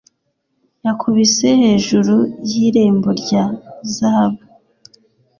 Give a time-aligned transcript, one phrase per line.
[0.85, 2.15] yakubise hejuru
[2.49, 3.43] y'irembo rya
[3.95, 4.41] zahabu